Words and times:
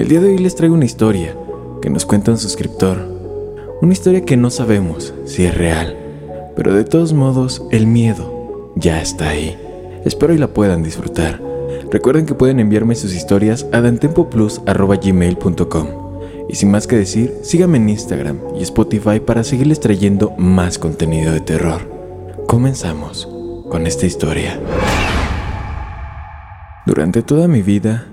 El 0.00 0.08
día 0.08 0.20
de 0.22 0.30
hoy 0.30 0.38
les 0.38 0.54
traigo 0.54 0.74
una 0.74 0.86
historia 0.86 1.36
que 1.82 1.90
nos 1.90 2.06
cuenta 2.06 2.30
un 2.30 2.38
suscriptor. 2.38 2.96
Una 3.82 3.92
historia 3.92 4.24
que 4.24 4.38
no 4.38 4.48
sabemos 4.48 5.12
si 5.26 5.44
es 5.44 5.54
real, 5.54 5.94
pero 6.56 6.72
de 6.72 6.84
todos 6.84 7.12
modos 7.12 7.62
el 7.70 7.86
miedo 7.86 8.72
ya 8.76 9.02
está 9.02 9.28
ahí. 9.28 9.58
Espero 10.06 10.32
y 10.32 10.38
la 10.38 10.54
puedan 10.54 10.82
disfrutar. 10.82 11.42
Recuerden 11.90 12.24
que 12.24 12.34
pueden 12.34 12.60
enviarme 12.60 12.94
sus 12.94 13.14
historias 13.14 13.66
a 13.72 13.82
dantempoplus.gmail.com 13.82 15.86
Y 16.48 16.54
sin 16.54 16.70
más 16.70 16.86
que 16.86 16.96
decir, 16.96 17.34
síganme 17.42 17.76
en 17.76 17.90
Instagram 17.90 18.38
y 18.58 18.62
Spotify 18.62 19.20
para 19.20 19.44
seguirles 19.44 19.80
trayendo 19.80 20.30
más 20.38 20.78
contenido 20.78 21.30
de 21.30 21.40
terror. 21.40 21.82
Comenzamos 22.46 23.28
con 23.68 23.86
esta 23.86 24.06
historia. 24.06 24.58
Durante 26.86 27.20
toda 27.20 27.48
mi 27.48 27.60
vida, 27.60 28.06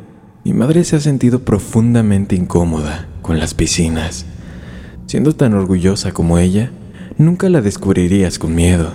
mi 0.47 0.53
madre 0.53 0.85
se 0.85 0.95
ha 0.95 1.01
sentido 1.01 1.39
profundamente 1.39 2.33
incómoda 2.33 3.09
con 3.21 3.37
las 3.37 3.53
piscinas. 3.53 4.25
Siendo 5.05 5.35
tan 5.35 5.53
orgullosa 5.53 6.13
como 6.13 6.37
ella, 6.37 6.71
nunca 7.17 7.49
la 7.49 7.59
descubrirías 7.59 8.39
con 8.39 8.55
miedo, 8.55 8.93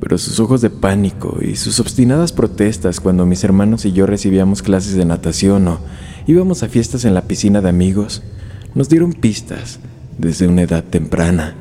pero 0.00 0.16
sus 0.16 0.40
ojos 0.40 0.62
de 0.62 0.70
pánico 0.70 1.36
y 1.42 1.56
sus 1.56 1.80
obstinadas 1.80 2.32
protestas 2.32 2.98
cuando 2.98 3.26
mis 3.26 3.44
hermanos 3.44 3.84
y 3.84 3.92
yo 3.92 4.06
recibíamos 4.06 4.62
clases 4.62 4.94
de 4.94 5.04
natación 5.04 5.68
o 5.68 5.80
íbamos 6.26 6.62
a 6.62 6.68
fiestas 6.70 7.04
en 7.04 7.12
la 7.12 7.28
piscina 7.28 7.60
de 7.60 7.68
amigos, 7.68 8.22
nos 8.74 8.88
dieron 8.88 9.12
pistas 9.12 9.80
desde 10.16 10.48
una 10.48 10.62
edad 10.62 10.82
temprana. 10.82 11.56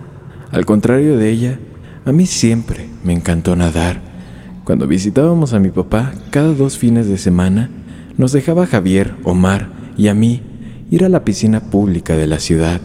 Al 0.50 0.66
contrario 0.66 1.18
de 1.18 1.30
ella, 1.30 1.60
a 2.06 2.14
mí 2.14 2.26
siempre 2.26 2.88
me 3.04 3.12
encantó 3.12 3.58
nadar. 3.58 4.00
Cuando 4.64 4.88
visitábamos 4.88 5.52
a 5.52 5.60
mi 5.60 5.72
papá 5.72 6.14
cada 6.30 6.54
dos 6.54 6.78
fines 6.78 7.10
de 7.10 7.18
semana, 7.18 7.70
nos 8.18 8.32
dejaba 8.32 8.66
Javier, 8.66 9.14
Omar 9.24 9.70
y 9.98 10.08
a 10.08 10.14
mí 10.14 10.42
ir 10.90 11.04
a 11.04 11.10
la 11.10 11.26
piscina 11.26 11.60
pública 11.60 12.16
de 12.16 12.28
la 12.28 12.40
ciudad. 12.40 12.82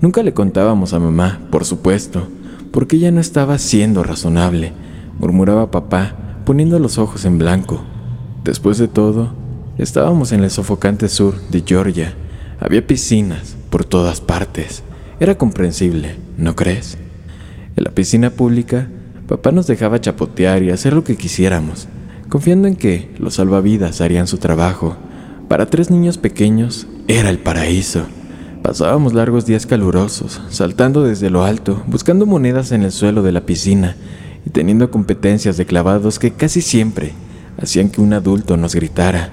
Nunca 0.00 0.22
le 0.22 0.32
contábamos 0.32 0.92
a 0.92 0.98
mamá, 0.98 1.40
por 1.50 1.64
supuesto, 1.64 2.28
porque 2.70 2.96
ella 2.96 3.10
no 3.10 3.20
estaba 3.20 3.58
siendo 3.58 4.02
razonable, 4.02 4.72
murmuraba 5.18 5.70
papá, 5.70 6.14
poniendo 6.44 6.78
los 6.78 6.98
ojos 6.98 7.24
en 7.24 7.38
blanco. 7.38 7.82
Después 8.44 8.78
de 8.78 8.88
todo, 8.88 9.34
estábamos 9.76 10.32
en 10.32 10.42
el 10.44 10.50
sofocante 10.50 11.08
sur 11.08 11.34
de 11.50 11.62
Georgia. 11.66 12.14
Había 12.60 12.86
piscinas 12.86 13.56
por 13.70 13.84
todas 13.84 14.20
partes. 14.20 14.82
Era 15.18 15.36
comprensible, 15.36 16.16
¿no 16.38 16.56
crees? 16.56 16.96
En 17.76 17.84
la 17.84 17.90
piscina 17.90 18.30
pública, 18.30 18.88
papá 19.26 19.52
nos 19.52 19.66
dejaba 19.66 20.00
chapotear 20.00 20.62
y 20.62 20.70
hacer 20.70 20.92
lo 20.92 21.04
que 21.04 21.16
quisiéramos 21.16 21.88
confiando 22.30 22.68
en 22.68 22.76
que 22.76 23.10
los 23.18 23.34
salvavidas 23.34 24.00
harían 24.00 24.26
su 24.26 24.38
trabajo. 24.38 24.96
Para 25.48 25.66
tres 25.66 25.90
niños 25.90 26.16
pequeños 26.16 26.86
era 27.08 27.28
el 27.28 27.40
paraíso. 27.40 28.04
Pasábamos 28.62 29.14
largos 29.14 29.46
días 29.46 29.66
calurosos, 29.66 30.40
saltando 30.48 31.02
desde 31.02 31.28
lo 31.28 31.44
alto, 31.44 31.82
buscando 31.86 32.26
monedas 32.26 32.72
en 32.72 32.82
el 32.82 32.92
suelo 32.92 33.22
de 33.22 33.32
la 33.32 33.46
piscina 33.46 33.96
y 34.46 34.50
teniendo 34.50 34.90
competencias 34.90 35.56
de 35.56 35.66
clavados 35.66 36.18
que 36.18 36.30
casi 36.30 36.62
siempre 36.62 37.12
hacían 37.60 37.90
que 37.90 38.00
un 38.00 38.12
adulto 38.12 38.56
nos 38.56 38.74
gritara. 38.74 39.30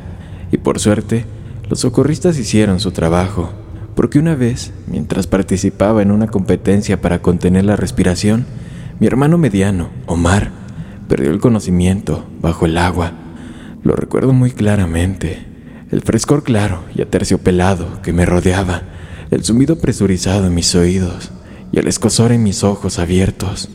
Y 0.52 0.58
por 0.58 0.80
suerte, 0.80 1.26
los 1.70 1.82
socorristas 1.82 2.40
hicieron 2.40 2.80
su 2.80 2.92
trabajo, 2.92 3.52
porque 3.96 4.18
una 4.18 4.34
vez, 4.34 4.72
mientras 4.88 5.28
participaba 5.28 6.02
en 6.02 6.10
una 6.10 6.28
competencia 6.28 7.00
para 7.00 7.22
contener 7.22 7.66
la 7.66 7.76
respiración, 7.76 8.46
mi 9.00 9.06
hermano 9.06 9.38
mediano, 9.38 9.90
Omar, 10.08 10.52
Perdió 11.08 11.32
el 11.32 11.40
conocimiento 11.40 12.26
bajo 12.42 12.66
el 12.66 12.78
agua. 12.78 13.14
Lo 13.84 13.96
recuerdo 13.96 14.34
muy 14.34 14.52
claramente. 14.52 15.46
El 15.90 16.02
frescor 16.02 16.44
claro 16.44 16.84
y 16.94 17.02
aterciopelado 17.02 18.02
que 18.02 18.12
me 18.12 18.26
rodeaba, 18.26 18.82
el 19.32 19.44
zumbido 19.46 19.80
presurizado 19.80 20.48
en 20.48 20.54
mis 20.54 20.76
oídos 20.76 21.32
y 21.72 21.80
el 21.80 21.88
escosor 21.88 22.34
en 22.34 22.44
mis 22.44 22.64
ojos 22.66 23.00
abiertos. 23.00 23.70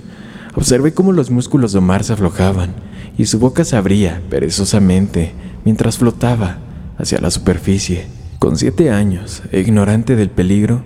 Observé 0.55 0.93
cómo 0.93 1.13
los 1.13 1.31
músculos 1.31 1.73
de 1.73 1.79
Omar 1.79 2.05
se 2.05 2.13
aflojaban 2.13 2.75
y 3.17 3.25
su 3.25 3.39
boca 3.39 3.65
se 3.65 3.77
abría 3.77 4.21
perezosamente 4.29 5.33
mientras 5.65 5.97
flotaba 5.97 6.59
hacia 6.99 7.19
la 7.21 7.31
superficie. 7.31 8.07
Con 8.39 8.59
siete 8.59 8.91
años 8.91 9.43
e 9.53 9.61
ignorante 9.61 10.17
del 10.17 10.29
peligro, 10.29 10.83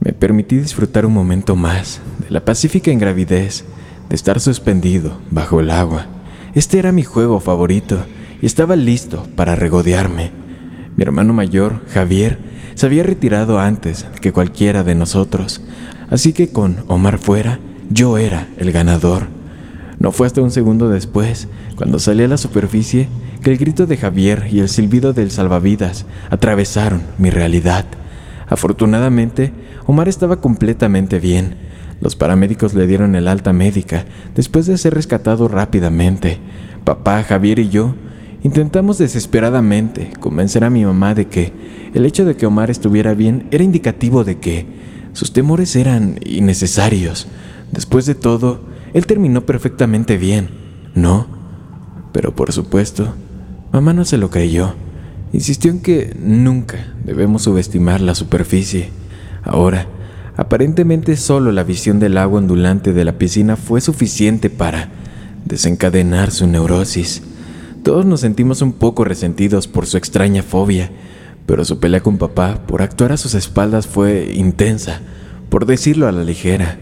me 0.00 0.12
permití 0.12 0.56
disfrutar 0.56 1.06
un 1.06 1.14
momento 1.14 1.56
más 1.56 2.00
de 2.18 2.30
la 2.30 2.44
pacífica 2.44 2.90
ingravidez 2.90 3.64
de 4.08 4.14
estar 4.14 4.40
suspendido 4.40 5.18
bajo 5.30 5.60
el 5.60 5.70
agua. 5.70 6.06
Este 6.54 6.78
era 6.78 6.92
mi 6.92 7.02
juego 7.02 7.40
favorito 7.40 8.04
y 8.40 8.46
estaba 8.46 8.76
listo 8.76 9.26
para 9.36 9.56
regodearme. 9.56 10.30
Mi 10.96 11.02
hermano 11.02 11.32
mayor, 11.32 11.82
Javier, 11.92 12.38
se 12.74 12.86
había 12.86 13.02
retirado 13.02 13.58
antes 13.58 14.06
que 14.20 14.32
cualquiera 14.32 14.82
de 14.84 14.94
nosotros, 14.94 15.62
así 16.10 16.32
que 16.32 16.50
con 16.50 16.84
Omar 16.88 17.18
fuera, 17.18 17.60
yo 17.90 18.18
era 18.18 18.48
el 18.58 18.72
ganador. 18.72 19.28
No 19.98 20.12
fue 20.12 20.26
hasta 20.26 20.42
un 20.42 20.50
segundo 20.50 20.88
después, 20.88 21.48
cuando 21.76 21.98
salí 21.98 22.22
a 22.22 22.28
la 22.28 22.36
superficie, 22.36 23.08
que 23.42 23.50
el 23.50 23.58
grito 23.58 23.86
de 23.86 23.96
Javier 23.96 24.46
y 24.50 24.60
el 24.60 24.68
silbido 24.68 25.12
del 25.12 25.30
salvavidas 25.30 26.06
atravesaron 26.30 27.02
mi 27.18 27.30
realidad. 27.30 27.84
Afortunadamente, 28.46 29.52
Omar 29.86 30.08
estaba 30.08 30.40
completamente 30.40 31.18
bien 31.18 31.67
los 32.00 32.16
paramédicos 32.16 32.74
le 32.74 32.86
dieron 32.86 33.14
el 33.14 33.28
alta 33.28 33.52
médica 33.52 34.04
después 34.34 34.66
de 34.66 34.78
ser 34.78 34.94
rescatado 34.94 35.48
rápidamente. 35.48 36.38
Papá, 36.84 37.22
Javier 37.22 37.58
y 37.58 37.68
yo 37.68 37.94
intentamos 38.42 38.98
desesperadamente 38.98 40.10
convencer 40.20 40.64
a 40.64 40.70
mi 40.70 40.84
mamá 40.84 41.14
de 41.14 41.26
que 41.26 41.52
el 41.94 42.06
hecho 42.06 42.24
de 42.24 42.36
que 42.36 42.46
Omar 42.46 42.70
estuviera 42.70 43.14
bien 43.14 43.48
era 43.50 43.64
indicativo 43.64 44.24
de 44.24 44.38
que 44.38 44.66
sus 45.12 45.32
temores 45.32 45.74
eran 45.74 46.20
innecesarios. 46.24 47.26
Después 47.72 48.06
de 48.06 48.14
todo, 48.14 48.60
él 48.94 49.06
terminó 49.06 49.44
perfectamente 49.44 50.16
bien, 50.16 50.50
¿no? 50.94 51.26
Pero 52.12 52.34
por 52.34 52.52
supuesto, 52.52 53.14
mamá 53.72 53.92
no 53.92 54.04
se 54.04 54.18
lo 54.18 54.30
creyó. 54.30 54.74
Insistió 55.32 55.70
en 55.70 55.80
que 55.80 56.16
nunca 56.18 56.94
debemos 57.04 57.42
subestimar 57.42 58.00
la 58.00 58.14
superficie. 58.14 58.90
Ahora, 59.42 59.86
Aparentemente 60.38 61.16
solo 61.16 61.50
la 61.50 61.64
visión 61.64 61.98
del 61.98 62.16
agua 62.16 62.38
ondulante 62.38 62.92
de 62.92 63.04
la 63.04 63.18
piscina 63.18 63.56
fue 63.56 63.80
suficiente 63.80 64.50
para 64.50 64.88
desencadenar 65.44 66.30
su 66.30 66.46
neurosis. 66.46 67.22
Todos 67.82 68.06
nos 68.06 68.20
sentimos 68.20 68.62
un 68.62 68.72
poco 68.72 69.02
resentidos 69.02 69.66
por 69.66 69.86
su 69.86 69.96
extraña 69.96 70.44
fobia, 70.44 70.92
pero 71.44 71.64
su 71.64 71.80
pelea 71.80 72.04
con 72.04 72.18
papá 72.18 72.60
por 72.68 72.82
actuar 72.82 73.10
a 73.10 73.16
sus 73.16 73.34
espaldas 73.34 73.88
fue 73.88 74.32
intensa, 74.32 75.00
por 75.48 75.66
decirlo 75.66 76.06
a 76.06 76.12
la 76.12 76.22
ligera. 76.22 76.78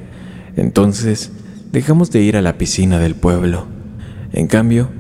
Entonces, 0.57 1.33
dejamos 1.73 2.11
de 2.11 2.21
ir 2.21 2.37
a 2.37 2.43
la 2.43 2.59
piscina 2.59 2.99
del 2.99 3.15
pueblo. 3.15 3.69
En 4.35 4.49
cambio, 4.49 4.91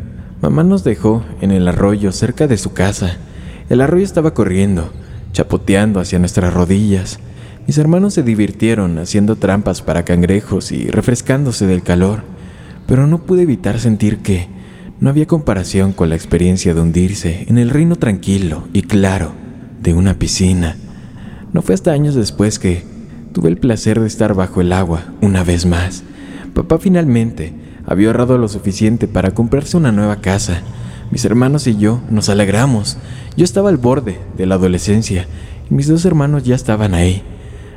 mamá 0.41 0.64
nos 0.64 0.82
dejó 0.82 1.23
en 1.43 1.50
el 1.50 1.69
arroyo 1.69 2.11
cerca 2.11 2.47
de 2.47 2.56
su 2.56 2.73
casa. 2.73 3.19
El 3.69 3.82
arroyo 3.82 4.05
estaba 4.05 4.32
corriendo, 4.32 4.94
chapoteando 5.35 6.00
hacia 6.00 6.19
nuestras 6.19 6.55
rodillas. 6.55 7.19
Mis 7.66 7.78
hermanos 7.78 8.14
se 8.14 8.22
divirtieron 8.22 8.96
haciendo 8.98 9.34
trampas 9.34 9.82
para 9.82 10.04
cangrejos 10.04 10.70
y 10.70 10.86
refrescándose 10.86 11.66
del 11.66 11.82
calor, 11.82 12.22
pero 12.86 13.08
no 13.08 13.22
pude 13.22 13.42
evitar 13.42 13.80
sentir 13.80 14.18
que 14.18 14.46
no 15.00 15.10
había 15.10 15.26
comparación 15.26 15.92
con 15.92 16.08
la 16.08 16.14
experiencia 16.14 16.74
de 16.74 16.80
hundirse 16.80 17.44
en 17.48 17.58
el 17.58 17.70
reino 17.70 17.96
tranquilo 17.96 18.68
y 18.72 18.82
claro 18.82 19.32
de 19.82 19.94
una 19.94 20.14
piscina. 20.14 20.76
No 21.52 21.60
fue 21.60 21.74
hasta 21.74 21.90
años 21.90 22.14
después 22.14 22.60
que 22.60 22.84
tuve 23.32 23.48
el 23.48 23.58
placer 23.58 23.98
de 23.98 24.06
estar 24.06 24.34
bajo 24.34 24.60
el 24.60 24.72
agua 24.72 25.02
una 25.20 25.42
vez 25.42 25.66
más. 25.66 26.04
Papá 26.54 26.78
finalmente 26.78 27.52
había 27.84 28.06
ahorrado 28.06 28.38
lo 28.38 28.46
suficiente 28.46 29.08
para 29.08 29.32
comprarse 29.32 29.76
una 29.76 29.90
nueva 29.90 30.20
casa. 30.20 30.62
Mis 31.10 31.24
hermanos 31.24 31.66
y 31.66 31.76
yo 31.76 32.00
nos 32.10 32.28
alegramos. 32.28 32.96
Yo 33.36 33.44
estaba 33.44 33.70
al 33.70 33.76
borde 33.76 34.20
de 34.36 34.46
la 34.46 34.54
adolescencia 34.54 35.26
y 35.68 35.74
mis 35.74 35.88
dos 35.88 36.04
hermanos 36.04 36.44
ya 36.44 36.54
estaban 36.54 36.94
ahí. 36.94 37.24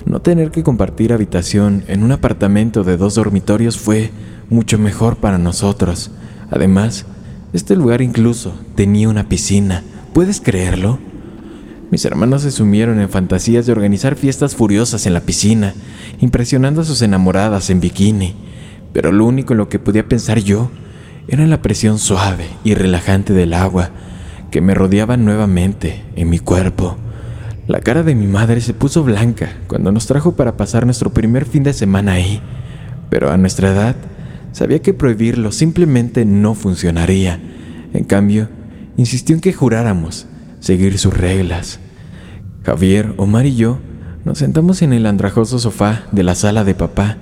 No 0.09 0.23
tener 0.23 0.49
que 0.49 0.63
compartir 0.63 1.13
habitación 1.13 1.83
en 1.87 2.01
un 2.01 2.11
apartamento 2.11 2.83
de 2.83 2.97
dos 2.97 3.13
dormitorios 3.13 3.77
fue 3.77 4.09
mucho 4.49 4.79
mejor 4.79 5.17
para 5.17 5.37
nosotros. 5.37 6.09
Además, 6.49 7.05
este 7.53 7.75
lugar 7.75 8.01
incluso 8.01 8.55
tenía 8.73 9.07
una 9.07 9.29
piscina. 9.29 9.83
¿Puedes 10.11 10.41
creerlo? 10.41 10.97
Mis 11.91 12.05
hermanos 12.05 12.41
se 12.41 12.49
sumieron 12.49 12.99
en 12.99 13.09
fantasías 13.09 13.67
de 13.67 13.71
organizar 13.71 14.15
fiestas 14.15 14.55
furiosas 14.55 15.05
en 15.05 15.13
la 15.13 15.19
piscina, 15.19 15.75
impresionando 16.19 16.81
a 16.81 16.85
sus 16.85 17.03
enamoradas 17.03 17.69
en 17.69 17.79
bikini. 17.79 18.33
Pero 18.91 19.11
lo 19.11 19.27
único 19.27 19.53
en 19.53 19.59
lo 19.59 19.69
que 19.69 19.77
podía 19.77 20.07
pensar 20.07 20.39
yo 20.39 20.71
era 21.27 21.45
la 21.45 21.61
presión 21.61 21.99
suave 21.99 22.47
y 22.63 22.73
relajante 22.73 23.33
del 23.33 23.53
agua 23.53 23.91
que 24.49 24.59
me 24.59 24.73
rodeaba 24.73 25.17
nuevamente 25.17 26.03
en 26.15 26.31
mi 26.31 26.39
cuerpo. 26.39 26.97
La 27.69 27.81
cara 27.81 28.01
de 28.01 28.15
mi 28.15 28.25
madre 28.25 28.61
se 28.61 28.73
puso 28.73 29.03
blanca 29.03 29.53
cuando 29.67 29.91
nos 29.91 30.07
trajo 30.07 30.31
para 30.31 30.57
pasar 30.57 30.85
nuestro 30.85 31.11
primer 31.11 31.45
fin 31.45 31.61
de 31.61 31.71
semana 31.71 32.13
ahí, 32.13 32.41
pero 33.11 33.29
a 33.29 33.37
nuestra 33.37 33.69
edad 33.69 33.95
sabía 34.53 34.81
que 34.81 34.95
prohibirlo 34.95 35.51
simplemente 35.51 36.25
no 36.25 36.55
funcionaría. 36.55 37.39
En 37.93 38.05
cambio, 38.05 38.49
insistió 38.97 39.35
en 39.35 39.41
que 39.41 39.53
juráramos 39.53 40.25
seguir 40.59 40.97
sus 40.97 41.15
reglas. 41.15 41.79
Javier, 42.63 43.13
Omar 43.17 43.45
y 43.45 43.55
yo 43.55 43.77
nos 44.25 44.39
sentamos 44.39 44.81
en 44.81 44.91
el 44.91 45.05
andrajoso 45.05 45.59
sofá 45.59 46.05
de 46.11 46.23
la 46.23 46.33
sala 46.33 46.63
de 46.63 46.73
papá 46.73 47.17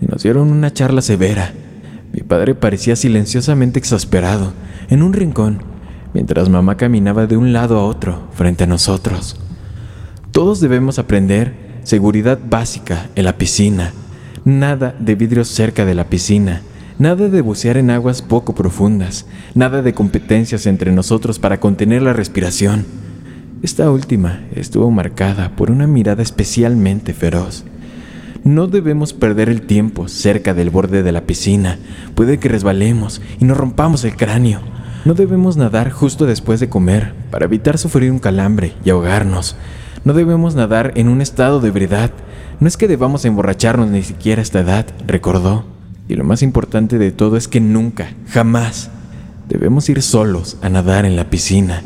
y 0.00 0.06
nos 0.06 0.22
dieron 0.22 0.50
una 0.50 0.72
charla 0.72 1.02
severa. 1.02 1.52
Mi 2.14 2.22
padre 2.22 2.54
parecía 2.54 2.96
silenciosamente 2.96 3.78
exasperado 3.78 4.54
en 4.88 5.02
un 5.02 5.12
rincón, 5.12 5.62
mientras 6.14 6.48
mamá 6.48 6.78
caminaba 6.78 7.26
de 7.26 7.36
un 7.36 7.52
lado 7.52 7.78
a 7.78 7.84
otro 7.84 8.30
frente 8.32 8.64
a 8.64 8.66
nosotros. 8.66 9.38
Todos 10.32 10.60
debemos 10.60 11.00
aprender 11.00 11.54
seguridad 11.82 12.38
básica 12.48 13.08
en 13.16 13.24
la 13.24 13.36
piscina. 13.36 13.92
Nada 14.44 14.94
de 15.00 15.16
vidrios 15.16 15.48
cerca 15.48 15.84
de 15.84 15.94
la 15.94 16.04
piscina. 16.04 16.62
Nada 17.00 17.28
de 17.28 17.40
bucear 17.40 17.76
en 17.76 17.90
aguas 17.90 18.22
poco 18.22 18.54
profundas. 18.54 19.26
Nada 19.54 19.82
de 19.82 19.92
competencias 19.92 20.66
entre 20.66 20.92
nosotros 20.92 21.40
para 21.40 21.58
contener 21.58 22.02
la 22.02 22.12
respiración. 22.12 22.86
Esta 23.62 23.90
última 23.90 24.40
estuvo 24.54 24.88
marcada 24.92 25.56
por 25.56 25.68
una 25.70 25.88
mirada 25.88 26.22
especialmente 26.22 27.12
feroz. 27.12 27.64
No 28.44 28.68
debemos 28.68 29.12
perder 29.12 29.48
el 29.48 29.62
tiempo 29.62 30.06
cerca 30.06 30.54
del 30.54 30.70
borde 30.70 31.02
de 31.02 31.10
la 31.10 31.22
piscina. 31.22 31.78
Puede 32.14 32.38
que 32.38 32.48
resbalemos 32.48 33.20
y 33.40 33.44
nos 33.46 33.56
rompamos 33.56 34.04
el 34.04 34.16
cráneo. 34.16 34.60
No 35.04 35.14
debemos 35.14 35.56
nadar 35.56 35.90
justo 35.90 36.24
después 36.24 36.60
de 36.60 36.68
comer 36.68 37.14
para 37.32 37.46
evitar 37.46 37.78
sufrir 37.78 38.12
un 38.12 38.20
calambre 38.20 38.74
y 38.84 38.90
ahogarnos. 38.90 39.56
No 40.04 40.12
debemos 40.12 40.54
nadar 40.54 40.92
en 40.96 41.08
un 41.08 41.20
estado 41.20 41.60
de 41.60 41.68
ebriedad. 41.68 42.10
No 42.58 42.68
es 42.68 42.76
que 42.76 42.88
debamos 42.88 43.24
emborracharnos 43.24 43.88
ni 43.88 44.02
siquiera 44.02 44.40
a 44.40 44.42
esta 44.42 44.60
edad, 44.60 44.86
recordó. 45.06 45.64
Y 46.08 46.14
lo 46.14 46.24
más 46.24 46.42
importante 46.42 46.98
de 46.98 47.12
todo 47.12 47.36
es 47.36 47.48
que 47.48 47.60
nunca, 47.60 48.14
jamás, 48.28 48.90
debemos 49.48 49.88
ir 49.88 50.02
solos 50.02 50.58
a 50.62 50.68
nadar 50.68 51.04
en 51.04 51.16
la 51.16 51.30
piscina. 51.30 51.82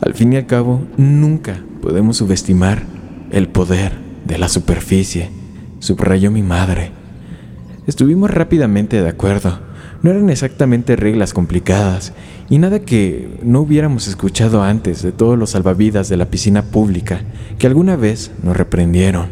Al 0.00 0.14
fin 0.14 0.32
y 0.32 0.36
al 0.36 0.46
cabo, 0.46 0.82
nunca 0.96 1.60
podemos 1.82 2.16
subestimar 2.16 2.82
el 3.30 3.48
poder 3.48 3.92
de 4.24 4.38
la 4.38 4.48
superficie 4.48 5.38
subrayó 5.80 6.30
mi 6.30 6.42
madre. 6.42 6.90
Estuvimos 7.86 8.30
rápidamente 8.30 9.00
de 9.00 9.08
acuerdo. 9.08 9.60
No 10.02 10.10
eran 10.10 10.30
exactamente 10.30 10.94
reglas 10.94 11.32
complicadas 11.32 12.12
y 12.48 12.58
nada 12.58 12.80
que 12.80 13.28
no 13.42 13.60
hubiéramos 13.60 14.06
escuchado 14.06 14.62
antes 14.62 15.02
de 15.02 15.12
todos 15.12 15.36
los 15.36 15.50
salvavidas 15.50 16.08
de 16.08 16.16
la 16.16 16.26
piscina 16.26 16.62
pública 16.62 17.20
que 17.58 17.66
alguna 17.66 17.96
vez 17.96 18.30
nos 18.42 18.56
reprendieron. 18.56 19.26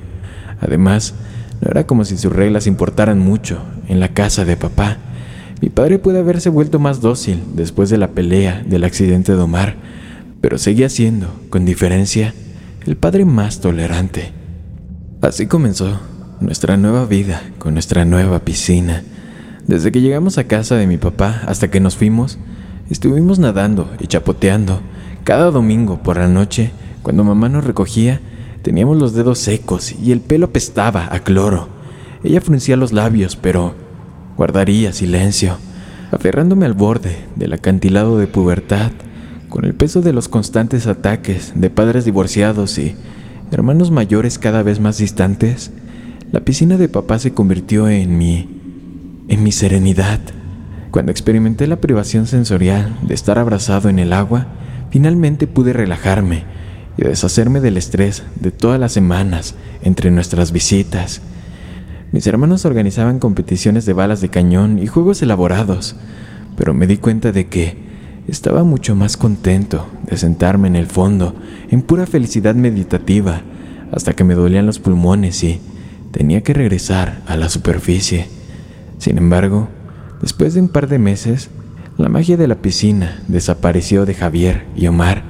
Además, 0.61 1.15
no 1.61 1.71
era 1.71 1.87
como 1.87 2.05
si 2.05 2.17
sus 2.17 2.33
reglas 2.33 2.67
importaran 2.67 3.19
mucho 3.19 3.59
en 3.89 4.01
la 4.01 4.09
casa 4.09 4.45
de 4.45 4.57
papá. 4.57 4.99
Mi 5.63 5.69
padre 5.69 5.99
puede 5.99 6.19
haberse 6.19 6.51
vuelto 6.51 6.79
más 6.79 7.01
dócil 7.01 7.41
después 7.55 7.89
de 7.89 7.99
la 7.99 8.09
pelea 8.09 8.63
del 8.67 8.85
accidente 8.85 9.33
de 9.33 9.41
Omar, 9.41 9.77
pero 10.41 10.59
seguía 10.59 10.89
siendo, 10.89 11.29
con 11.49 11.65
diferencia, 11.65 12.35
el 12.87 12.97
padre 12.97 13.25
más 13.25 13.61
tolerante. 13.61 14.33
Así 15.23 15.47
comenzó 15.47 15.99
nuestra 16.41 16.77
nueva 16.77 17.07
vida 17.07 17.43
con 17.59 17.73
nuestra 17.73 18.05
nueva 18.05 18.41
piscina. 18.41 19.03
Desde 19.67 19.91
que 19.91 20.01
llegamos 20.01 20.39
a 20.39 20.45
casa 20.45 20.77
de 20.77 20.87
mi 20.87 20.97
papá 20.97 21.43
hasta 21.47 21.69
que 21.69 21.81
nos 21.81 21.97
fuimos, 21.97 22.39
estuvimos 22.89 23.41
nadando 23.41 23.91
y 23.99 24.07
chapoteando. 24.07 24.81
Cada 25.25 25.51
domingo 25.51 26.05
por 26.05 26.19
la 26.19 26.29
noche, 26.29 26.71
cuando 27.03 27.25
mamá 27.25 27.49
nos 27.49 27.65
recogía, 27.65 28.21
teníamos 28.63 28.97
los 28.97 29.13
dedos 29.13 29.41
secos 29.41 29.93
y 29.93 30.13
el 30.13 30.21
pelo 30.21 30.53
pestaba 30.53 31.09
a 31.11 31.19
cloro. 31.21 31.69
Ella 32.23 32.41
fruncía 32.41 32.77
los 32.77 32.93
labios, 32.93 33.35
pero 33.35 33.75
guardaría 34.37 34.93
silencio, 34.93 35.57
aferrándome 36.13 36.65
al 36.65 36.75
borde 36.75 37.17
del 37.35 37.53
acantilado 37.53 38.19
de 38.19 38.29
pubertad, 38.29 38.93
con 39.49 39.65
el 39.65 39.75
peso 39.75 40.01
de 40.01 40.13
los 40.13 40.29
constantes 40.29 40.87
ataques 40.87 41.55
de 41.57 41.71
padres 41.71 42.05
divorciados 42.05 42.79
y 42.79 42.95
hermanos 43.51 43.91
mayores 43.91 44.39
cada 44.39 44.63
vez 44.63 44.79
más 44.79 44.99
distantes. 44.99 45.73
La 46.31 46.41
piscina 46.41 46.77
de 46.77 46.89
papá 46.89 47.19
se 47.19 47.33
convirtió 47.33 47.89
en 47.89 48.17
mi... 48.17 48.66
en 49.29 49.43
mi 49.43 49.53
serenidad. 49.53 50.21
Cuando 50.91 51.13
experimenté 51.13 51.67
la 51.67 51.81
privación 51.81 52.27
sensorial 52.27 52.97
de 53.03 53.15
estar 53.15 53.39
abrazado 53.39 53.89
en 53.89 53.99
el 53.99 54.13
agua, 54.13 54.47
finalmente 54.91 55.47
pude 55.47 55.73
relajarme 55.73 56.45
y 56.97 57.03
deshacerme 57.03 57.61
del 57.61 57.77
estrés 57.77 58.23
de 58.41 58.51
todas 58.51 58.81
las 58.81 58.93
semanas 58.93 59.55
entre 59.83 60.11
nuestras 60.11 60.53
visitas. 60.53 61.21
Mis 62.13 62.27
hermanos 62.27 62.65
organizaban 62.65 63.19
competiciones 63.19 63.85
de 63.85 63.93
balas 63.93 64.21
de 64.21 64.31
cañón 64.31 64.79
y 64.79 64.87
juegos 64.87 65.21
elaborados, 65.23 65.97
pero 66.57 66.73
me 66.73 66.87
di 66.87 66.97
cuenta 66.97 67.33
de 67.33 67.49
que 67.49 67.77
estaba 68.29 68.65
mucho 68.65 68.95
más 68.95 69.17
contento 69.17 69.87
de 70.09 70.17
sentarme 70.17 70.69
en 70.69 70.77
el 70.77 70.87
fondo, 70.87 71.35
en 71.71 71.83
pura 71.83 72.07
felicidad 72.07 72.55
meditativa, 72.55 73.43
hasta 73.93 74.15
que 74.15 74.25
me 74.25 74.35
dolían 74.35 74.67
los 74.67 74.79
pulmones 74.79 75.45
y 75.45 75.61
tenía 76.11 76.43
que 76.43 76.55
regresar 76.55 77.21
a 77.27 77.37
la 77.37 77.49
superficie. 77.49 78.36
Sin 78.99 79.19
embargo, 79.19 79.69
después 80.21 80.55
de 80.55 80.61
un 80.61 80.69
par 80.69 80.89
de 80.89 80.99
meses, 80.99 81.51
la 81.99 82.09
magia 82.09 82.37
de 82.37 82.49
la 82.49 82.57
piscina 82.57 83.23
desapareció 83.29 84.05
de 84.05 84.15
Javier 84.15 84.67
y 84.77 84.87
Omar. 84.87 85.23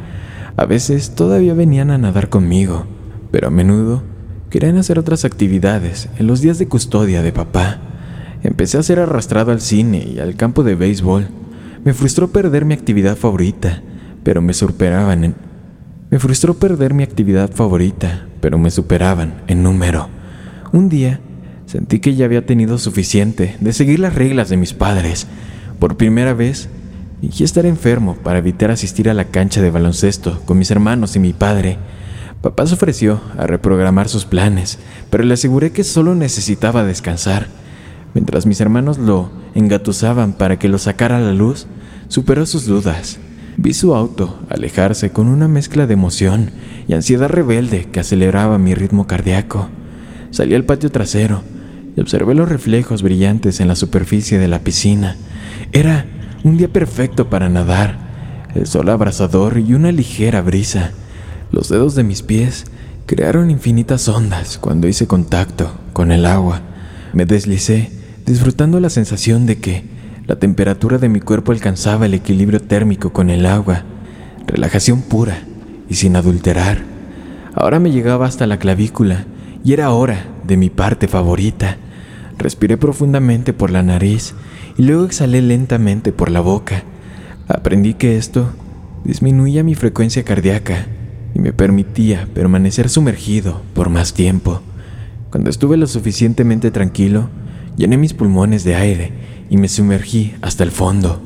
A 0.56 0.66
veces 0.66 1.14
todavía 1.14 1.54
venían 1.54 1.90
a 1.90 1.98
nadar 1.98 2.28
conmigo, 2.28 2.86
pero 3.30 3.48
a 3.48 3.50
menudo 3.50 4.02
querían 4.50 4.76
hacer 4.76 4.98
otras 4.98 5.24
actividades 5.24 6.08
en 6.18 6.26
los 6.26 6.40
días 6.40 6.58
de 6.58 6.68
custodia 6.68 7.22
de 7.22 7.32
papá. 7.32 7.78
Empecé 8.42 8.78
a 8.78 8.82
ser 8.82 8.98
arrastrado 8.98 9.52
al 9.52 9.60
cine 9.60 10.06
y 10.14 10.18
al 10.18 10.36
campo 10.36 10.62
de 10.62 10.74
béisbol. 10.74 11.28
Me 11.84 11.92
frustró 11.92 12.28
perder 12.28 12.64
mi 12.64 12.74
actividad 12.74 13.16
favorita, 13.16 13.82
pero 14.22 14.42
me 14.42 14.54
superaban 14.54 15.24
en... 15.24 15.34
Me 16.10 16.18
frustró 16.18 16.54
perder 16.54 16.94
mi 16.94 17.02
actividad 17.02 17.50
favorita, 17.50 18.26
pero 18.40 18.58
me 18.58 18.70
superaban 18.70 19.42
en 19.46 19.62
número. 19.62 20.08
Un 20.72 20.88
día 20.88 21.20
sentí 21.66 21.98
que 21.98 22.14
ya 22.14 22.24
había 22.24 22.46
tenido 22.46 22.78
suficiente 22.78 23.56
de 23.60 23.72
seguir 23.72 24.00
las 24.00 24.14
reglas 24.14 24.48
de 24.48 24.56
mis 24.56 24.72
padres. 24.72 25.26
Por 25.78 25.96
primera 25.96 26.32
vez, 26.32 26.68
fingí 27.20 27.44
estar 27.44 27.66
enfermo 27.66 28.16
para 28.16 28.38
evitar 28.38 28.70
asistir 28.70 29.10
a 29.10 29.14
la 29.14 29.26
cancha 29.26 29.60
de 29.60 29.70
baloncesto 29.70 30.40
con 30.46 30.58
mis 30.58 30.70
hermanos 30.70 31.16
y 31.16 31.18
mi 31.18 31.32
padre. 31.32 31.78
Papá 32.40 32.66
se 32.66 32.74
ofreció 32.74 33.20
a 33.36 33.46
reprogramar 33.46 34.08
sus 34.08 34.24
planes, 34.24 34.78
pero 35.10 35.24
le 35.24 35.34
aseguré 35.34 35.72
que 35.72 35.84
solo 35.84 36.14
necesitaba 36.14 36.84
descansar. 36.84 37.48
Mientras 38.14 38.46
mis 38.46 38.60
hermanos 38.60 38.98
lo 38.98 39.30
engatusaban 39.54 40.32
para 40.32 40.58
que 40.58 40.68
lo 40.68 40.78
sacara 40.78 41.18
a 41.18 41.20
la 41.20 41.32
luz, 41.32 41.66
superó 42.08 42.46
sus 42.46 42.66
dudas. 42.66 43.18
Vi 43.58 43.74
su 43.74 43.94
auto 43.94 44.38
alejarse 44.48 45.10
con 45.10 45.28
una 45.28 45.48
mezcla 45.48 45.86
de 45.86 45.94
emoción 45.94 46.50
y 46.86 46.92
ansiedad 46.92 47.28
rebelde 47.28 47.88
que 47.90 48.00
aceleraba 48.00 48.58
mi 48.58 48.74
ritmo 48.74 49.06
cardíaco. 49.06 49.68
Salí 50.30 50.54
al 50.54 50.64
patio 50.64 50.90
trasero 50.90 51.42
observé 52.00 52.34
los 52.34 52.48
reflejos 52.48 53.02
brillantes 53.02 53.60
en 53.60 53.68
la 53.68 53.76
superficie 53.76 54.38
de 54.38 54.48
la 54.48 54.60
piscina. 54.60 55.16
Era 55.72 56.06
un 56.44 56.56
día 56.56 56.68
perfecto 56.68 57.30
para 57.30 57.48
nadar, 57.48 57.98
el 58.54 58.66
sol 58.66 58.88
abrasador 58.88 59.58
y 59.58 59.74
una 59.74 59.92
ligera 59.92 60.42
brisa. 60.42 60.92
Los 61.52 61.68
dedos 61.68 61.94
de 61.94 62.04
mis 62.04 62.22
pies 62.22 62.66
crearon 63.06 63.50
infinitas 63.50 64.08
ondas 64.08 64.58
cuando 64.58 64.88
hice 64.88 65.06
contacto 65.06 65.72
con 65.92 66.12
el 66.12 66.26
agua. 66.26 66.60
Me 67.12 67.24
deslicé, 67.24 67.90
disfrutando 68.26 68.80
la 68.80 68.90
sensación 68.90 69.46
de 69.46 69.58
que 69.58 69.84
la 70.26 70.36
temperatura 70.36 70.98
de 70.98 71.08
mi 71.08 71.20
cuerpo 71.20 71.52
alcanzaba 71.52 72.06
el 72.06 72.14
equilibrio 72.14 72.60
térmico 72.60 73.12
con 73.12 73.30
el 73.30 73.46
agua. 73.46 73.84
Relajación 74.46 75.02
pura 75.02 75.38
y 75.88 75.94
sin 75.94 76.16
adulterar. 76.16 76.78
Ahora 77.54 77.78
me 77.78 77.90
llegaba 77.90 78.26
hasta 78.26 78.46
la 78.46 78.58
clavícula 78.58 79.24
y 79.64 79.72
era 79.72 79.90
hora 79.90 80.26
de 80.44 80.56
mi 80.56 80.68
parte 80.68 81.08
favorita. 81.08 81.78
Respiré 82.38 82.76
profundamente 82.76 83.52
por 83.52 83.70
la 83.70 83.82
nariz 83.82 84.34
y 84.76 84.82
luego 84.82 85.04
exhalé 85.04 85.42
lentamente 85.42 86.12
por 86.12 86.30
la 86.30 86.40
boca. 86.40 86.82
Aprendí 87.48 87.94
que 87.94 88.16
esto 88.16 88.50
disminuía 89.04 89.62
mi 89.62 89.74
frecuencia 89.74 90.24
cardíaca 90.24 90.86
y 91.34 91.38
me 91.38 91.52
permitía 91.52 92.28
permanecer 92.34 92.88
sumergido 92.88 93.62
por 93.74 93.88
más 93.88 94.14
tiempo. 94.14 94.60
Cuando 95.30 95.50
estuve 95.50 95.76
lo 95.76 95.86
suficientemente 95.86 96.70
tranquilo, 96.70 97.28
llené 97.76 97.96
mis 97.96 98.14
pulmones 98.14 98.64
de 98.64 98.74
aire 98.74 99.12
y 99.50 99.56
me 99.56 99.68
sumergí 99.68 100.34
hasta 100.42 100.64
el 100.64 100.70
fondo. 100.70 101.22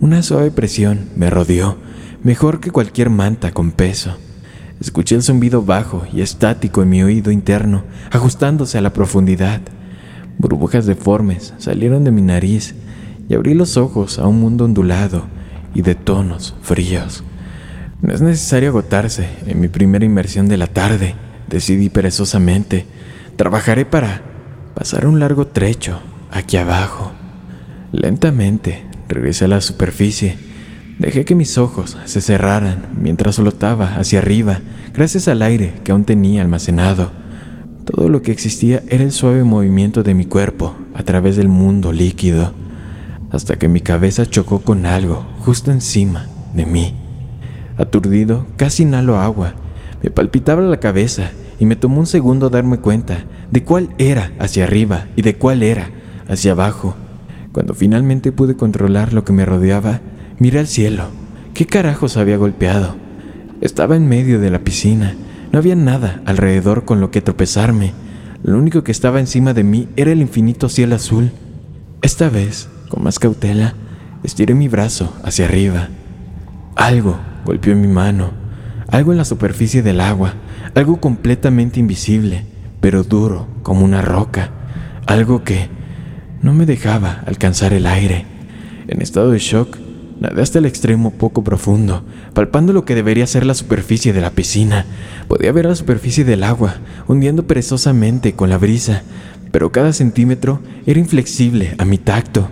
Una 0.00 0.22
suave 0.22 0.50
presión 0.50 1.08
me 1.16 1.30
rodeó, 1.30 1.76
mejor 2.22 2.60
que 2.60 2.70
cualquier 2.70 3.10
manta 3.10 3.52
con 3.52 3.72
peso. 3.72 4.16
Escuché 4.80 5.14
el 5.14 5.22
zumbido 5.22 5.62
bajo 5.62 6.04
y 6.12 6.20
estático 6.20 6.82
en 6.82 6.90
mi 6.90 7.02
oído 7.02 7.30
interno, 7.30 7.84
ajustándose 8.10 8.78
a 8.78 8.82
la 8.82 8.92
profundidad. 8.92 9.60
Burbujas 10.38 10.86
deformes 10.86 11.54
salieron 11.58 12.04
de 12.04 12.10
mi 12.10 12.22
nariz 12.22 12.74
y 13.28 13.34
abrí 13.34 13.54
los 13.54 13.76
ojos 13.76 14.18
a 14.18 14.26
un 14.26 14.40
mundo 14.40 14.64
ondulado 14.64 15.24
y 15.74 15.82
de 15.82 15.94
tonos 15.94 16.54
fríos. 16.62 17.24
No 18.02 18.12
es 18.12 18.20
necesario 18.20 18.68
agotarse 18.68 19.28
en 19.46 19.60
mi 19.60 19.68
primera 19.68 20.04
inmersión 20.04 20.48
de 20.48 20.58
la 20.58 20.66
tarde, 20.66 21.14
decidí 21.48 21.88
perezosamente. 21.88 22.86
Trabajaré 23.36 23.86
para 23.86 24.22
pasar 24.74 25.06
un 25.06 25.18
largo 25.18 25.46
trecho 25.46 26.00
aquí 26.30 26.56
abajo. 26.58 27.12
Lentamente 27.92 28.84
regresé 29.08 29.46
a 29.46 29.48
la 29.48 29.60
superficie. 29.60 30.36
Dejé 30.98 31.24
que 31.24 31.34
mis 31.34 31.58
ojos 31.58 31.96
se 32.04 32.20
cerraran 32.20 32.86
mientras 32.98 33.36
flotaba 33.36 33.96
hacia 33.96 34.18
arriba, 34.18 34.60
gracias 34.94 35.28
al 35.28 35.42
aire 35.42 35.74
que 35.84 35.92
aún 35.92 36.04
tenía 36.04 36.42
almacenado. 36.42 37.10
Todo 37.86 38.08
lo 38.08 38.20
que 38.20 38.32
existía 38.32 38.82
era 38.88 39.04
el 39.04 39.12
suave 39.12 39.44
movimiento 39.44 40.02
de 40.02 40.12
mi 40.12 40.24
cuerpo 40.24 40.74
a 40.92 41.04
través 41.04 41.36
del 41.36 41.46
mundo 41.46 41.92
líquido, 41.92 42.52
hasta 43.30 43.56
que 43.60 43.68
mi 43.68 43.80
cabeza 43.80 44.26
chocó 44.26 44.58
con 44.58 44.86
algo 44.86 45.24
justo 45.38 45.70
encima 45.70 46.26
de 46.52 46.66
mí. 46.66 46.96
Aturdido, 47.78 48.44
casi 48.56 48.82
inhalo 48.82 49.18
agua. 49.18 49.54
Me 50.02 50.10
palpitaba 50.10 50.62
la 50.62 50.80
cabeza 50.80 51.30
y 51.60 51.66
me 51.66 51.76
tomó 51.76 52.00
un 52.00 52.06
segundo 52.06 52.50
darme 52.50 52.78
cuenta 52.78 53.24
de 53.52 53.62
cuál 53.62 53.90
era 53.98 54.32
hacia 54.40 54.64
arriba 54.64 55.06
y 55.14 55.22
de 55.22 55.36
cuál 55.36 55.62
era 55.62 55.90
hacia 56.26 56.52
abajo. 56.52 56.96
Cuando 57.52 57.72
finalmente 57.72 58.32
pude 58.32 58.56
controlar 58.56 59.12
lo 59.12 59.24
que 59.24 59.32
me 59.32 59.46
rodeaba, 59.46 60.00
miré 60.40 60.58
al 60.58 60.66
cielo. 60.66 61.04
¿Qué 61.54 61.66
carajos 61.66 62.16
había 62.16 62.36
golpeado? 62.36 62.96
Estaba 63.60 63.94
en 63.94 64.08
medio 64.08 64.40
de 64.40 64.50
la 64.50 64.58
piscina 64.58 65.14
no 65.52 65.58
había 65.58 65.76
nada 65.76 66.20
alrededor 66.24 66.84
con 66.84 67.00
lo 67.00 67.10
que 67.10 67.22
tropezarme. 67.22 67.92
Lo 68.42 68.58
único 68.58 68.84
que 68.84 68.92
estaba 68.92 69.20
encima 69.20 69.54
de 69.54 69.64
mí 69.64 69.88
era 69.96 70.12
el 70.12 70.20
infinito 70.20 70.68
cielo 70.68 70.94
azul. 70.94 71.30
Esta 72.02 72.28
vez, 72.28 72.68
con 72.88 73.02
más 73.02 73.18
cautela, 73.18 73.74
estiré 74.22 74.54
mi 74.54 74.68
brazo 74.68 75.14
hacia 75.22 75.46
arriba. 75.46 75.88
Algo 76.74 77.18
golpeó 77.44 77.74
mi 77.74 77.88
mano, 77.88 78.30
algo 78.88 79.12
en 79.12 79.18
la 79.18 79.24
superficie 79.24 79.82
del 79.82 80.00
agua, 80.00 80.34
algo 80.74 81.00
completamente 81.00 81.80
invisible, 81.80 82.44
pero 82.80 83.02
duro 83.02 83.48
como 83.62 83.84
una 83.84 84.02
roca, 84.02 84.50
algo 85.06 85.42
que 85.42 85.68
no 86.42 86.52
me 86.52 86.66
dejaba 86.66 87.22
alcanzar 87.26 87.72
el 87.72 87.86
aire. 87.86 88.26
En 88.88 89.00
estado 89.00 89.30
de 89.30 89.38
shock, 89.38 89.76
Hasta 90.34 90.58
el 90.58 90.66
extremo 90.66 91.12
poco 91.12 91.44
profundo, 91.44 92.02
palpando 92.34 92.72
lo 92.72 92.84
que 92.84 92.94
debería 92.94 93.26
ser 93.26 93.46
la 93.46 93.54
superficie 93.54 94.12
de 94.12 94.20
la 94.20 94.30
piscina. 94.30 94.84
Podía 95.28 95.52
ver 95.52 95.66
la 95.66 95.74
superficie 95.74 96.24
del 96.24 96.42
agua, 96.42 96.76
hundiendo 97.06 97.46
perezosamente 97.46 98.34
con 98.34 98.50
la 98.50 98.58
brisa, 98.58 99.02
pero 99.52 99.72
cada 99.72 99.92
centímetro 99.92 100.60
era 100.86 100.98
inflexible 100.98 101.74
a 101.78 101.84
mi 101.84 101.98
tacto. 101.98 102.48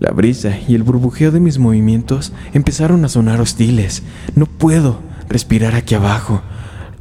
La 0.00 0.10
brisa 0.10 0.58
y 0.66 0.74
el 0.74 0.82
burbujeo 0.82 1.30
de 1.30 1.38
mis 1.38 1.58
movimientos 1.58 2.32
empezaron 2.54 3.04
a 3.04 3.08
sonar 3.08 3.40
hostiles. 3.40 4.02
No 4.34 4.46
puedo 4.46 4.98
respirar 5.28 5.74
aquí 5.76 5.94
abajo. 5.94 6.42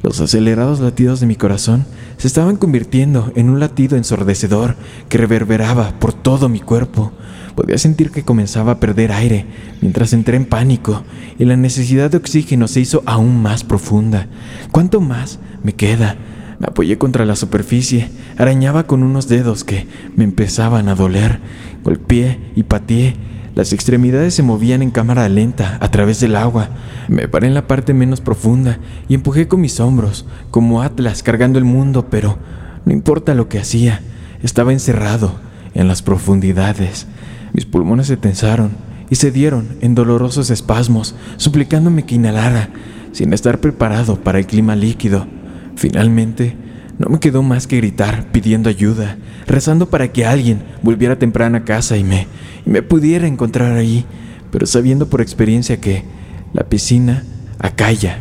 Los 0.04 0.20
acelerados 0.20 0.80
latidos 0.80 1.20
de 1.20 1.26
mi 1.26 1.36
corazón 1.36 1.86
se 2.18 2.28
estaban 2.28 2.58
convirtiendo 2.58 3.32
en 3.36 3.50
un 3.50 3.60
latido 3.60 3.98
ensordecedor 3.98 4.76
que 5.10 5.18
reverberaba 5.18 6.00
por 6.00 6.14
todo 6.14 6.48
mi 6.48 6.60
cuerpo. 6.60 7.12
Podía 7.56 7.78
sentir 7.78 8.12
que 8.12 8.24
comenzaba 8.24 8.74
a 8.74 8.80
perder 8.80 9.12
aire 9.12 9.46
mientras 9.82 10.14
entré 10.14 10.38
en 10.38 10.46
pánico 10.46 11.04
y 11.38 11.46
la 11.46 11.58
necesidad 11.58 12.10
de 12.10 12.18
oxígeno 12.18 12.68
se 12.68 12.80
hizo 12.80 13.04
aún 13.06 13.42
más 13.42 13.64
profunda. 13.64 14.28
¿Cuánto 14.72 15.02
más 15.02 15.40
me 15.64 15.74
queda? 15.74 16.16
Me 16.60 16.68
apoyé 16.68 16.98
contra 16.98 17.26
la 17.26 17.36
superficie, 17.36 18.10
arañaba 18.38 18.86
con 18.86 19.04
unos 19.04 19.28
dedos 19.28 19.64
que 19.64 19.88
me 20.16 20.24
empezaban 20.24 20.90
a 20.90 20.96
doler. 20.96 21.40
Golpeé 21.84 22.40
y 22.56 22.64
pateé. 22.64 23.16
Las 23.56 23.74
extremidades 23.74 24.34
se 24.34 24.44
movían 24.44 24.82
en 24.82 24.92
cámara 24.92 25.28
lenta 25.28 25.78
a 25.82 25.92
través 25.92 26.20
del 26.22 26.36
agua. 26.36 26.70
Me 27.10 27.28
paré 27.28 27.48
en 27.48 27.54
la 27.54 27.68
parte 27.68 27.94
menos 27.94 28.22
profunda 28.22 28.80
y 29.10 29.16
empujé 29.16 29.48
con 29.48 29.60
mis 29.60 29.80
hombros, 29.80 30.26
como 30.52 30.82
Atlas 30.82 31.22
cargando 31.22 31.60
el 31.60 31.66
mundo, 31.66 32.08
pero 32.10 32.38
no 32.86 32.94
importa 32.94 33.36
lo 33.36 33.50
que 33.50 33.60
hacía, 33.60 34.02
estaba 34.42 34.72
encerrado 34.72 35.34
en 35.74 35.88
las 35.88 36.02
profundidades. 36.02 37.08
Mis 37.54 37.66
pulmones 37.66 38.08
se 38.08 38.18
tensaron 38.18 38.72
y 39.10 39.16
se 39.16 39.32
dieron 39.32 39.78
en 39.82 39.94
dolorosos 39.94 40.50
espasmos, 40.50 41.16
suplicándome 41.38 42.06
que 42.06 42.16
inhalara, 42.16 42.70
sin 43.12 43.34
estar 43.34 43.60
preparado 43.60 44.16
para 44.22 44.40
el 44.40 44.48
clima 44.48 44.76
líquido. 44.76 45.28
Finalmente, 45.76 46.56
no 46.98 47.10
me 47.10 47.20
quedó 47.20 47.44
más 47.44 47.68
que 47.68 47.78
gritar 47.78 48.32
pidiendo 48.32 48.70
ayuda, 48.70 49.18
rezando 49.48 49.90
para 49.90 50.14
que 50.14 50.26
alguien 50.26 50.64
volviera 50.82 51.20
temprano 51.20 51.58
a 51.58 51.66
casa 51.66 51.98
y 51.98 52.04
me, 52.04 52.28
y 52.66 52.70
me 52.70 52.82
pudiera 52.82 53.28
encontrar 53.28 53.74
ahí, 53.74 54.06
pero 54.52 54.66
sabiendo 54.66 55.10
por 55.10 55.22
experiencia 55.22 55.82
que 55.82 56.06
la 56.54 56.64
piscina 56.64 57.24
acalla 57.60 58.18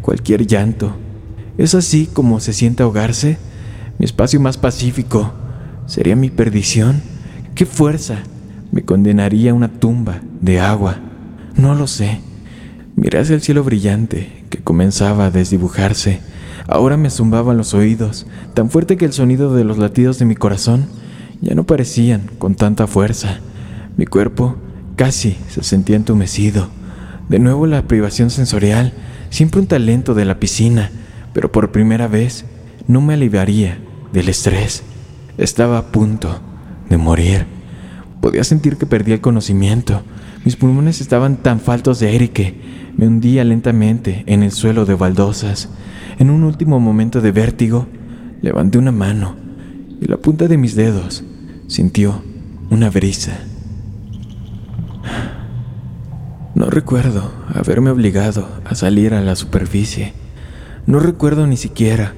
cualquier 0.00 0.46
llanto. 0.46 0.96
Es 1.58 1.74
así 1.74 2.08
como 2.12 2.40
se 2.40 2.52
siente 2.52 2.82
ahogarse. 2.82 3.36
Mi 3.98 4.06
espacio 4.06 4.40
más 4.40 4.56
pacífico 4.56 5.32
sería 5.86 6.16
mi 6.16 6.30
perdición. 6.30 7.02
¿Qué 7.54 7.66
fuerza 7.66 8.22
me 8.72 8.82
condenaría 8.82 9.50
a 9.50 9.54
una 9.54 9.68
tumba 9.68 10.20
de 10.40 10.60
agua. 10.60 10.96
No 11.56 11.74
lo 11.74 11.86
sé. 11.86 12.20
Miré 12.96 13.18
hacia 13.18 13.34
el 13.34 13.42
cielo 13.42 13.64
brillante 13.64 14.44
que 14.50 14.58
comenzaba 14.58 15.26
a 15.26 15.30
desdibujarse. 15.30 16.20
Ahora 16.66 16.96
me 16.96 17.10
zumbaban 17.10 17.56
los 17.56 17.74
oídos, 17.74 18.26
tan 18.54 18.70
fuerte 18.70 18.96
que 18.96 19.04
el 19.04 19.12
sonido 19.12 19.54
de 19.54 19.64
los 19.64 19.78
latidos 19.78 20.18
de 20.18 20.24
mi 20.24 20.34
corazón 20.34 20.86
ya 21.40 21.54
no 21.54 21.64
parecían 21.64 22.30
con 22.38 22.54
tanta 22.54 22.86
fuerza. 22.86 23.40
Mi 23.96 24.06
cuerpo 24.06 24.56
casi 24.96 25.36
se 25.48 25.62
sentía 25.62 25.96
entumecido. 25.96 26.68
De 27.28 27.38
nuevo 27.38 27.66
la 27.66 27.82
privación 27.82 28.30
sensorial, 28.30 28.92
siempre 29.30 29.60
un 29.60 29.66
talento 29.66 30.14
de 30.14 30.24
la 30.24 30.38
piscina, 30.38 30.90
pero 31.32 31.50
por 31.50 31.72
primera 31.72 32.08
vez 32.08 32.44
no 32.86 33.00
me 33.00 33.14
aliviaría 33.14 33.78
del 34.12 34.28
estrés. 34.28 34.82
Estaba 35.38 35.78
a 35.78 35.86
punto 35.86 36.40
de 36.88 36.96
morir. 36.96 37.59
Podía 38.20 38.44
sentir 38.44 38.76
que 38.76 38.86
perdía 38.86 39.14
el 39.14 39.20
conocimiento. 39.20 40.02
Mis 40.44 40.56
pulmones 40.56 41.00
estaban 41.00 41.36
tan 41.36 41.60
faltos 41.60 42.00
de 42.00 42.08
aire 42.08 42.30
que 42.30 42.54
me 42.96 43.06
hundía 43.06 43.44
lentamente 43.44 44.24
en 44.26 44.42
el 44.42 44.52
suelo 44.52 44.84
de 44.84 44.94
baldosas. 44.94 45.68
En 46.18 46.30
un 46.30 46.44
último 46.44 46.80
momento 46.80 47.20
de 47.20 47.32
vértigo, 47.32 47.86
levanté 48.42 48.78
una 48.78 48.92
mano 48.92 49.36
y 50.00 50.06
la 50.06 50.16
punta 50.16 50.48
de 50.48 50.58
mis 50.58 50.74
dedos 50.74 51.24
sintió 51.66 52.22
una 52.70 52.90
brisa. 52.90 53.38
No 56.54 56.66
recuerdo 56.68 57.30
haberme 57.54 57.90
obligado 57.90 58.48
a 58.64 58.74
salir 58.74 59.14
a 59.14 59.20
la 59.20 59.36
superficie. 59.36 60.12
No 60.86 61.00
recuerdo 61.00 61.46
ni 61.46 61.56
siquiera 61.56 62.14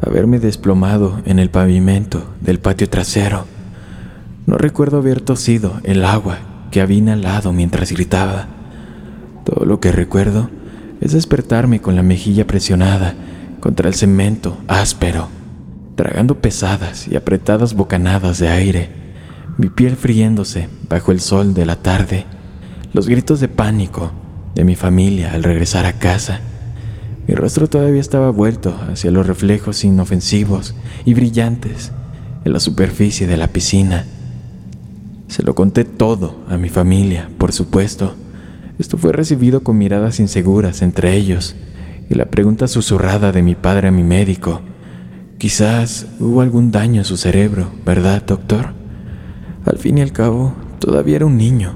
haberme 0.00 0.38
desplomado 0.38 1.20
en 1.26 1.38
el 1.38 1.50
pavimento 1.50 2.24
del 2.40 2.60
patio 2.60 2.88
trasero. 2.88 3.46
No 4.46 4.58
recuerdo 4.58 4.98
haber 4.98 5.22
tosido 5.22 5.80
el 5.84 6.04
agua 6.04 6.38
que 6.70 6.82
había 6.82 6.98
inhalado 6.98 7.52
mientras 7.52 7.92
gritaba. 7.92 8.46
Todo 9.44 9.64
lo 9.64 9.80
que 9.80 9.90
recuerdo 9.90 10.50
es 11.00 11.12
despertarme 11.12 11.80
con 11.80 11.96
la 11.96 12.02
mejilla 12.02 12.46
presionada 12.46 13.14
contra 13.60 13.88
el 13.88 13.94
cemento 13.94 14.58
áspero, 14.68 15.28
tragando 15.96 16.40
pesadas 16.40 17.08
y 17.08 17.16
apretadas 17.16 17.74
bocanadas 17.74 18.38
de 18.38 18.48
aire, 18.48 18.90
mi 19.56 19.70
piel 19.70 19.96
friéndose 19.96 20.68
bajo 20.90 21.10
el 21.12 21.20
sol 21.20 21.54
de 21.54 21.64
la 21.64 21.76
tarde, 21.76 22.26
los 22.92 23.08
gritos 23.08 23.40
de 23.40 23.48
pánico 23.48 24.12
de 24.54 24.64
mi 24.64 24.76
familia 24.76 25.32
al 25.32 25.42
regresar 25.42 25.86
a 25.86 25.94
casa. 25.94 26.40
Mi 27.26 27.34
rostro 27.34 27.66
todavía 27.66 28.00
estaba 28.00 28.28
vuelto 28.28 28.78
hacia 28.90 29.10
los 29.10 29.26
reflejos 29.26 29.84
inofensivos 29.84 30.74
y 31.06 31.14
brillantes 31.14 31.92
en 32.44 32.52
la 32.52 32.60
superficie 32.60 33.26
de 33.26 33.38
la 33.38 33.48
piscina 33.48 34.04
se 35.34 35.42
lo 35.42 35.56
conté 35.56 35.82
todo 35.84 36.36
a 36.48 36.56
mi 36.56 36.68
familia, 36.68 37.28
por 37.38 37.50
supuesto. 37.50 38.14
Esto 38.78 38.98
fue 38.98 39.12
recibido 39.12 39.64
con 39.64 39.76
miradas 39.76 40.20
inseguras 40.20 40.80
entre 40.80 41.16
ellos, 41.16 41.56
y 42.08 42.14
la 42.14 42.26
pregunta 42.26 42.68
susurrada 42.68 43.32
de 43.32 43.42
mi 43.42 43.56
padre 43.56 43.88
a 43.88 43.90
mi 43.90 44.04
médico. 44.04 44.60
Quizás 45.38 46.06
hubo 46.20 46.40
algún 46.40 46.70
daño 46.70 47.00
a 47.00 47.04
su 47.04 47.16
cerebro, 47.16 47.66
¿verdad, 47.84 48.22
doctor? 48.24 48.74
Al 49.66 49.78
fin 49.78 49.98
y 49.98 50.02
al 50.02 50.12
cabo, 50.12 50.54
todavía 50.78 51.16
era 51.16 51.26
un 51.26 51.36
niño, 51.36 51.74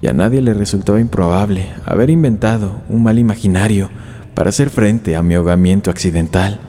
y 0.00 0.06
a 0.06 0.14
nadie 0.14 0.40
le 0.40 0.54
resultaba 0.54 0.98
improbable 0.98 1.68
haber 1.84 2.08
inventado 2.08 2.80
un 2.88 3.02
mal 3.02 3.18
imaginario 3.18 3.90
para 4.32 4.48
hacer 4.48 4.70
frente 4.70 5.16
a 5.16 5.22
mi 5.22 5.34
ahogamiento 5.34 5.90
accidental. 5.90 6.60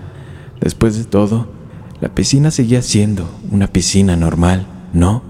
Después 0.59 0.97
de 0.97 1.05
todo, 1.05 1.47
la 2.01 2.09
piscina 2.09 2.51
seguía 2.51 2.81
siendo 2.81 3.29
una 3.49 3.67
piscina 3.67 4.17
normal, 4.17 4.67
¿no? 4.91 5.26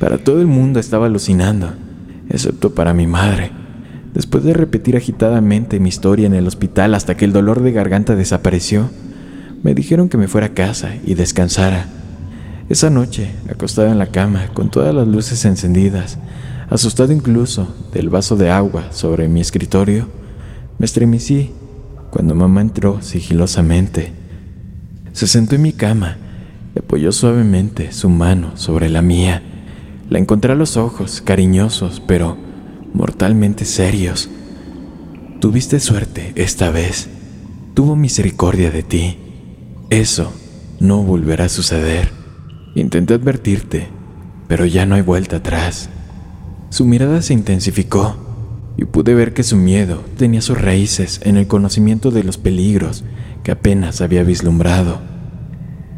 Para 0.00 0.16
todo 0.16 0.40
el 0.40 0.46
mundo 0.46 0.80
estaba 0.80 1.06
alucinando, 1.06 1.74
excepto 2.30 2.74
para 2.74 2.94
mi 2.94 3.06
madre. 3.06 3.50
Después 4.14 4.42
de 4.42 4.54
repetir 4.54 4.96
agitadamente 4.96 5.78
mi 5.78 5.90
historia 5.90 6.26
en 6.26 6.32
el 6.32 6.46
hospital 6.46 6.94
hasta 6.94 7.18
que 7.18 7.26
el 7.26 7.34
dolor 7.34 7.60
de 7.60 7.72
garganta 7.72 8.16
desapareció, 8.16 8.88
me 9.62 9.74
dijeron 9.74 10.08
que 10.08 10.16
me 10.16 10.26
fuera 10.26 10.48
a 10.48 10.54
casa 10.54 10.94
y 11.04 11.14
descansara. 11.14 11.86
Esa 12.70 12.88
noche, 12.88 13.30
acostada 13.50 13.92
en 13.92 13.98
la 13.98 14.06
cama, 14.06 14.46
con 14.54 14.70
todas 14.70 14.94
las 14.94 15.06
luces 15.06 15.44
encendidas, 15.44 16.16
asustado 16.70 17.12
incluso 17.12 17.68
del 17.92 18.08
vaso 18.08 18.36
de 18.36 18.50
agua 18.50 18.92
sobre 18.92 19.28
mi 19.28 19.42
escritorio, 19.42 20.08
me 20.78 20.86
estremecí 20.86 21.50
cuando 22.10 22.34
mamá 22.34 22.62
entró 22.62 23.02
sigilosamente. 23.02 24.12
Se 25.12 25.26
sentó 25.26 25.56
en 25.56 25.62
mi 25.62 25.74
cama 25.74 26.16
y 26.74 26.78
apoyó 26.78 27.12
suavemente 27.12 27.92
su 27.92 28.08
mano 28.08 28.56
sobre 28.56 28.88
la 28.88 29.02
mía. 29.02 29.42
La 30.10 30.18
encontré 30.18 30.52
a 30.52 30.56
los 30.56 30.76
ojos, 30.76 31.22
cariñosos, 31.22 32.02
pero 32.04 32.36
mortalmente 32.92 33.64
serios. 33.64 34.28
Tuviste 35.40 35.78
suerte 35.78 36.32
esta 36.34 36.70
vez. 36.70 37.08
Tuvo 37.74 37.94
misericordia 37.94 38.72
de 38.72 38.82
ti. 38.82 39.18
Eso 39.88 40.32
no 40.80 41.04
volverá 41.04 41.44
a 41.44 41.48
suceder. 41.48 42.10
Intenté 42.74 43.14
advertirte, 43.14 43.86
pero 44.48 44.66
ya 44.66 44.84
no 44.84 44.96
hay 44.96 45.02
vuelta 45.02 45.36
atrás. 45.36 45.88
Su 46.70 46.86
mirada 46.86 47.22
se 47.22 47.32
intensificó 47.32 48.16
y 48.76 48.86
pude 48.86 49.14
ver 49.14 49.32
que 49.32 49.44
su 49.44 49.56
miedo 49.56 50.02
tenía 50.16 50.42
sus 50.42 50.60
raíces 50.60 51.20
en 51.22 51.36
el 51.36 51.46
conocimiento 51.46 52.10
de 52.10 52.24
los 52.24 52.36
peligros 52.36 53.04
que 53.44 53.52
apenas 53.52 54.00
había 54.00 54.24
vislumbrado. 54.24 55.00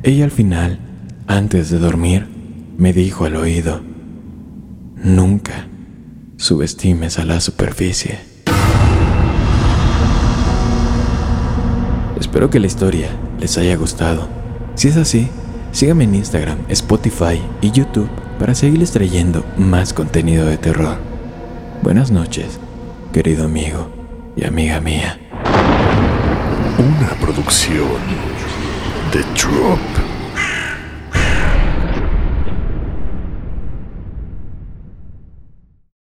Ella 0.03 0.25
al 0.25 0.31
final, 0.31 0.81
antes 1.27 1.71
de 1.71 1.79
dormir, 1.79 2.27
me 2.77 2.93
dijo 2.93 3.25
al 3.25 3.37
oído, 3.37 3.92
nunca 5.03 5.67
subestimes 6.37 7.19
a 7.19 7.25
la 7.25 7.41
superficie. 7.41 8.19
Espero 12.19 12.51
que 12.51 12.61
la 12.61 12.67
historia 12.67 13.09
les 13.39 13.59
haya 13.59 13.77
gustado. 13.77 14.29
Si 14.75 14.89
es 14.89 14.97
así, 14.97 15.29
síganme 15.73 16.05
en 16.05 16.15
Instagram, 16.15 16.59
Spotify 16.69 17.41
y 17.61 17.71
YouTube 17.73 18.09
para 18.39 18.55
seguirles 18.55 18.93
trayendo 18.93 19.45
más 19.57 19.93
contenido 19.93 20.47
de 20.47 20.57
terror. 20.57 20.97
Buenas 21.83 22.11
noches, 22.11 22.59
querido 23.13 23.45
amigo 23.45 23.91
y 24.37 24.45
amiga 24.45 24.81
mía. 24.81 25.19
Una 26.79 27.11
producción 27.21 27.99
de 29.13 29.21
Drop. 29.35 30.02